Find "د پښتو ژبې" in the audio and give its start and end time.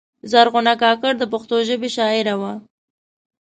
1.17-1.89